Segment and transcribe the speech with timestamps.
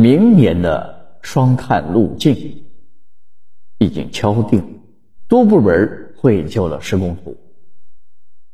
[0.00, 2.34] 明年的双碳路径
[3.76, 4.80] 已经敲定，
[5.28, 7.36] 多部门绘就了施工图。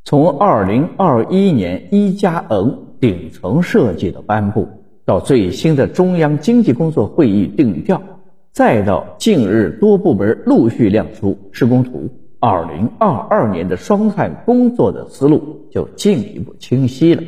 [0.03, 4.67] 从二零二一年一加 N 顶层设计的颁布，
[5.04, 8.03] 到最新的中央经济工作会议定调，
[8.51, 12.10] 再到近日多部门陆续亮出施工图，
[12.40, 17.23] 二零二二年的双碳工作的思路就进一步清晰了。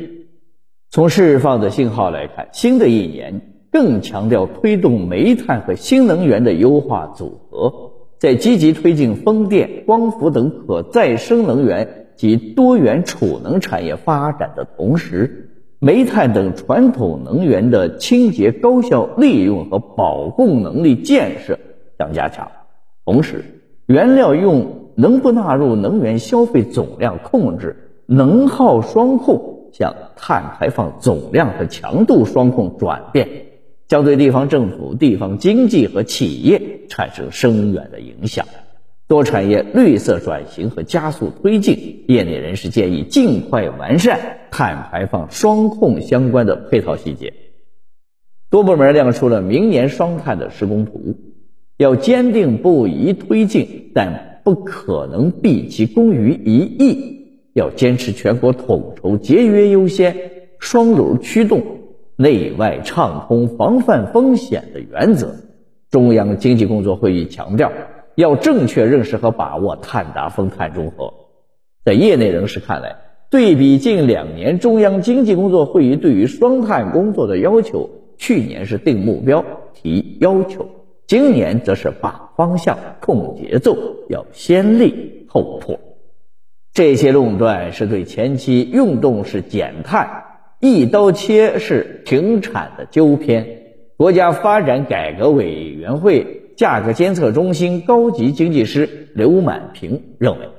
[0.89, 11.95] 从释放的信号来看，新的一年更强调推动煤炭和新能源的优化组合，在积极推进风电、光伏等可再生能源。
[12.19, 21.57] 及多元储能产业发展的同时，煤炭等传统能源的清洁高效利用和保供能力建设
[21.97, 22.51] 将加强。
[23.05, 23.45] 同时，
[23.85, 33.29] 原料用能不纳入能源消费总量控制、能耗双控向碳排放总量和强度双控转变，
[33.89, 38.45] 将对地方政府、地方经济和企业产生深远的影响。
[39.07, 47.33] 多产业绿色转型和加速推进，业内人士建议尽快完善碳排放双控相关的配套细节。
[48.51, 51.15] 多部门亮出了明年双碳的施工图，
[51.75, 57.15] 要坚定不移推进，但不可能毕其功于一役。
[57.53, 60.15] 要坚持全国统筹、节约优先、
[60.59, 61.78] 双轮驱动、
[62.19, 65.35] 内外畅通、防范风险的原则。
[65.89, 67.71] 中央经济工作会议强调。
[68.15, 71.13] 要正确认识和把握碳达峰、碳中和。
[71.85, 72.97] 在业内人士看来，
[73.29, 80.67] 对比近两年中央经济工作会议对于双碳工作的要求，去年是定目标、提要求，
[81.07, 83.77] 今年则是把方向、控节奏，
[84.09, 85.79] 要先立后破。
[86.73, 90.28] 这些论断是对前期运动式减碳、
[90.59, 93.47] 一刀切是停产的纠偏。
[93.97, 96.37] 国家发展改革委员会。
[96.59, 100.49] 价格监测中心高级经济师刘满平认为，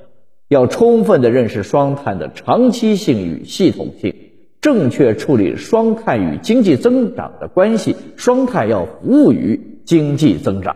[0.49, 4.15] 要充分的认识双碳的长期性与系统性，
[4.63, 7.97] 正确处理双碳与经济增长的关系。
[8.17, 10.75] 双碳要服务于经济增长，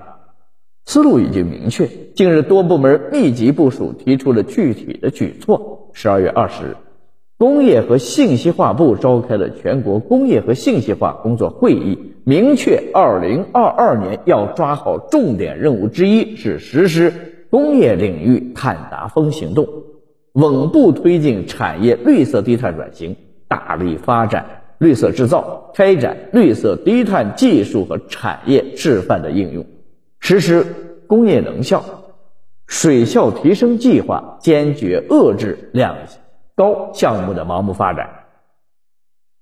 [0.85, 1.89] 思路已经明确。
[2.15, 5.89] 近日，多部门密集部署，提出了具体的举措。
[5.95, 6.77] 十二月二十日。
[7.37, 17.13] 工业和信息化部召开了全国工业和信息化工作会议，明确二零二二年要抓好重点任务之一是实施
[17.51, 19.67] 工业领域碳达峰行动，
[20.35, 23.17] 稳步推进产业绿色低碳转型，
[23.49, 29.67] 大力发展绿色制造，开展绿色低碳技术和产业示范的应用，
[30.21, 30.65] 实施
[31.09, 31.85] 工业能效、
[32.69, 35.97] 水效提升计划，坚决遏制量。
[36.57, 38.09] 高项目的盲目发展。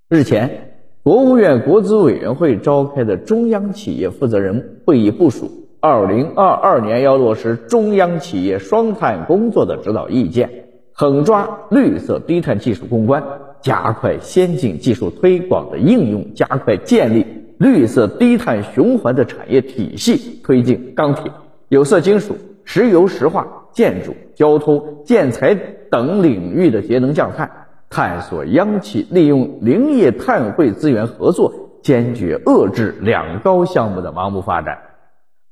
[0.09, 5.51] 日前，国务院国资委员会召开的中央企业负责人会议部署，
[5.81, 10.49] 二零二二年要落实中央企业双碳工作的指导意见，
[10.95, 13.23] 狠抓绿色低碳技术攻关，
[13.61, 17.27] 加快先进技术推广的应用，加快建立
[17.59, 21.31] 绿色低碳循环的产业体系，推进钢铁、
[21.69, 25.57] 有色金属、石油石化、建筑、交通、建材。
[25.93, 27.51] 等领域的节能降碳，
[27.91, 34.79] 探索央企利用林业碳汇资源合作，坚决遏制两高项目的盲目发展。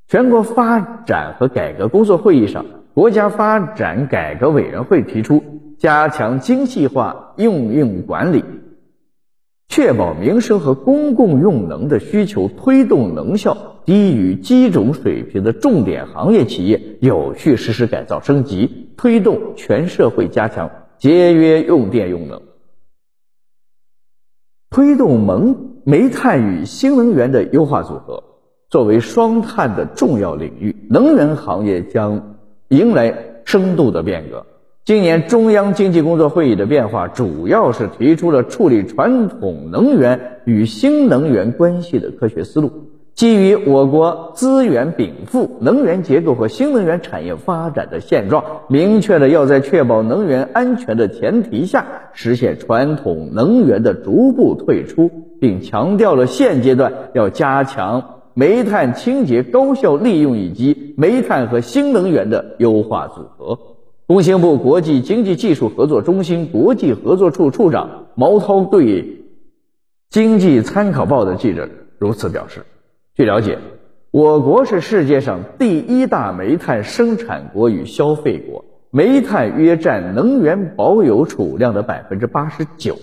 [0.07, 2.65] 全国发展和改革工作会议上，
[2.95, 5.43] 国家发展改革委员会提出，
[5.77, 8.43] 加强精细化应用管理，
[9.71, 18.89] 确保民生和公共用能的需求，推动能效低于基准水平的重点行业企业有序实施改造升级。
[18.97, 22.41] 推动全社会加强节约用电用能，
[24.69, 25.55] 推动煤
[25.85, 28.25] 煤炭与新能源的优化组合。
[28.69, 32.37] 作为双碳的重要领域，能源行业将
[32.67, 34.45] 迎来深度的变革。
[34.83, 42.71] 今年中央经济工作会议的变化，主要是提出了处理传统能源与新能源关系的科学思路。
[43.13, 63.59] 基于我国资源禀赋、能源结构和新能源产业发展的现状，明确了要在确保能源安全的前提下，实现传统能源的逐步退出，并强调了现阶段要加强煤炭清洁高效利用以及煤炭和新能源的优化组合。
[64.11, 69.03] 工信部国际经济技术合作中心国际合作处处长毛涛对
[70.09, 72.65] 《经济参考报》的记者如此表示。
[73.15, 73.57] 据了解，
[74.11, 82.97] 我国是世界上第一大煤炭生产国与消费国，煤炭约占能源保有储量的百分之八十九。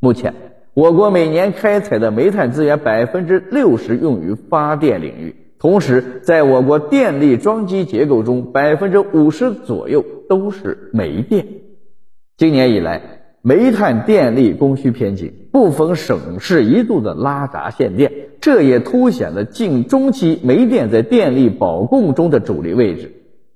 [0.00, 0.32] 目前，
[0.72, 11.46] 我国每年开采的煤炭资源百分之六十用于发电领域，同时在我国电力装机结构中，百分之五十左右都是煤电。
[12.36, 13.00] 今年以来，
[13.42, 23.12] 煤炭电力供需偏紧，部分省市一度的拉闸限电，这也凸显了近中期煤电在电力保供中的主力位置。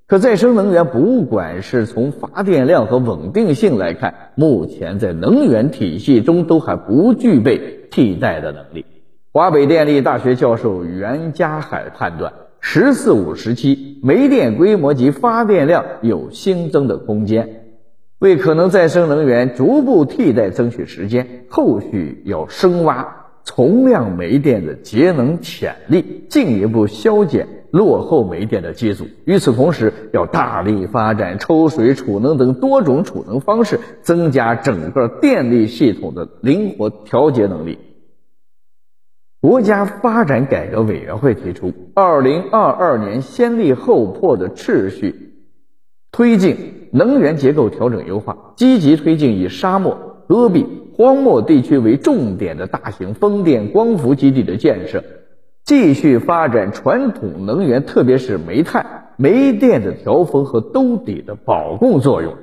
[0.07, 8.85] 可再生能源不管是从发电量和稳定性来看，目前在能源体系中都还不具备替代的能力。
[9.33, 17.65] 华北电力大学教授袁家海判断，“十四五”时期煤电规模及发电量有新增的空间，
[18.19, 27.49] 为可能再生能源逐步替代争取时间，后续要深挖从量煤电的节能潜力，进一步削减。
[27.73, 29.07] 落后煤电的机组。
[29.25, 37.79] 与此同时，要大力发展抽水储能等多种储能方式，增加整个电力系统的灵活调节能力。
[39.41, 45.15] 国家发展改革委员会提出，二零二二年先立后破的秩序，
[46.13, 55.03] 推进能源结构调整优化，积极推进以沙漠、戈壁、荒漠地区为重点的大型风电、光伏基地的建设。
[55.65, 62.35] 继续发展传统能源，特别是煤炭、煤电的调峰和兜底的保供作用。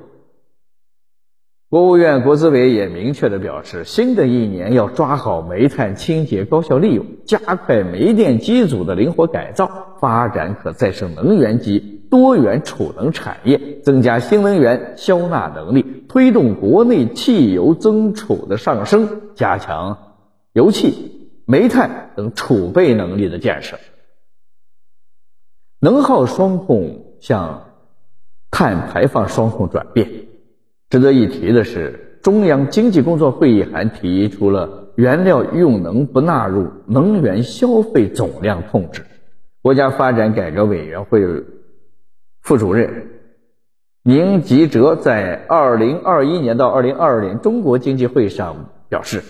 [1.70, 11.78] 国务院国资委也明确的表示，新的一年要抓好煤炭清洁高效利用，加快煤电机组的灵活改造，发展可再生能源及
[12.10, 19.98] 多元储能产业，增加新能源消纳能力，推动国内汽油增储的上升，加强
[20.54, 21.16] 油气。
[21.44, 23.78] 煤炭等储备能力的建设，
[25.80, 27.72] 能耗双控向
[28.50, 30.27] 碳排放双控转变。
[30.90, 39.02] 值得一提的是，中央经济工作会议还提出了原料用能不纳入能源消费总量控制。
[39.62, 41.20] 国家发展改革委员会
[42.40, 43.08] 副主任
[44.02, 49.22] 宁吉喆在二零二一年到二零二二年中国经济会上表示。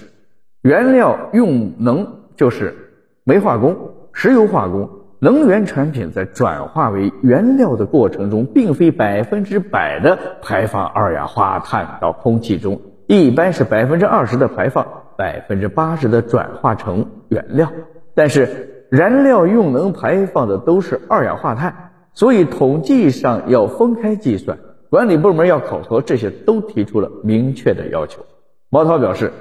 [0.63, 2.75] 原料用能就是
[3.23, 14.87] 煤化工、石油化工、能源产品在转化为原料的过程中，并非百分之百的排放二氧化碳到空气中，一般是百分之二十的排放，
[15.17, 17.73] 百分之八十的转化成原料。
[18.15, 24.57] 但是燃料用能排放的都是二氧化碳，所以统计上要分开计算，
[24.89, 28.25] 管理部门要考核，这些都提出了明确的要求。
[28.71, 29.33] 毛涛表示。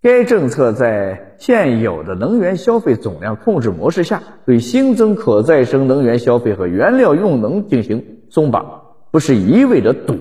[0.00, 10.14] 该政策在现有的能源消费总量控制模式下，对新增可再生能源消费和原料用能进行松绑，不是一味的堵，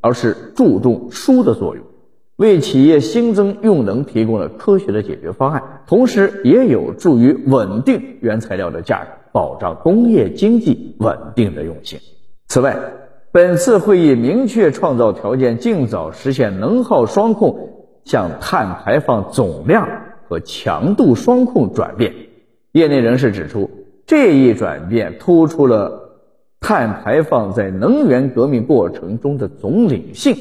[0.00, 1.84] 而是注重疏的作用，
[2.36, 11.98] 为企业新增用能提供了科学的解决方案，同时也有助于稳定原材料的价格，保障工业经济稳定的运行。
[12.48, 12.78] 此外，
[13.30, 17.71] 本次会议明确创造条件，尽早实现能耗双控。
[18.04, 19.88] 向碳排放总量
[20.28, 22.12] 和强度双控转变。
[22.72, 23.70] 业内人士指出，
[24.06, 26.18] 这一转变突出了
[26.60, 30.36] 碳排放在能源革命过程中的总领性。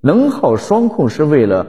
[0.00, 1.66] 能耗双控是为了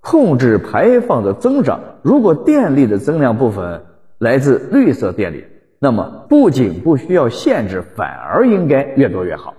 [0.00, 1.80] 控制排放的增长。
[2.02, 3.82] 如果电力的增量部分
[4.18, 5.44] 来自绿色电力，
[5.78, 9.54] 那么不仅不需要限制，反而应该越多越好。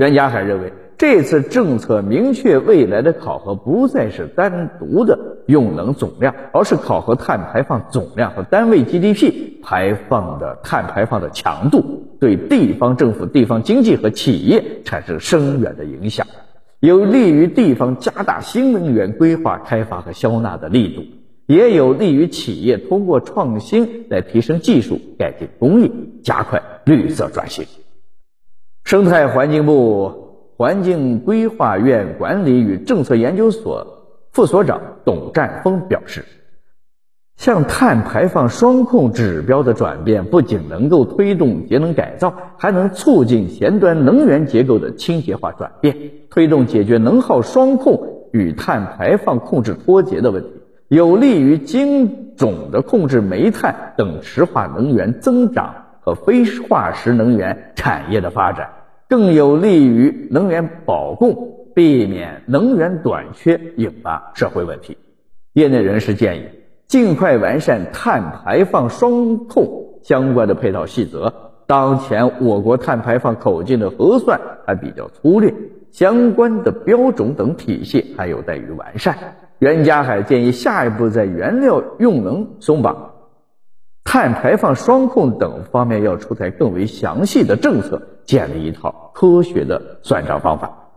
[0.00, 0.72] 袁家海认为。
[0.96, 16.26] 这次政策明确未来的考核不再是单独的用能总量，而是考核碳排放总量和单位 GDP 排放的碳排放的强度，对地方政府、地方经济和企业产生深远的影响，
[16.80, 21.02] 有利于地方加大新能源规划开发和消纳的力度，
[21.46, 25.90] 也有利于企业通过创新来提升技术、改进工艺、
[26.22, 27.64] 加快绿色转型。
[28.84, 30.28] 生态环境部。
[30.60, 36.26] 环境规划院管理与政策研究所副所长董占峰表示，
[37.38, 45.96] 向碳排放双控指标的转变，不仅能够推动节能改造，还能促进前端能源结构的清洁化转变，
[46.28, 50.50] 推动解决能耗双控与碳排放控制脱节的问题，
[50.88, 58.70] 有利于精准的控制煤炭等石化能源增长和非化石能源产业的发展。
[59.08, 64.96] 更有利于能源保供，避免能源短缺引发社会问题。
[65.52, 66.44] 业内人士建议，
[66.86, 71.32] 尽快完善碳排放双控相关的配套细则。
[71.66, 75.52] 当前我国碳排放口径的核算还比较粗略，
[75.90, 79.16] 相关的标准等体系还有待于完善。
[79.58, 83.09] 袁家海建议下一步在原料用能松绑、
[84.12, 90.89] 碳排放双控等方面要出台更为详细的政策，建立一套科学的算账方法。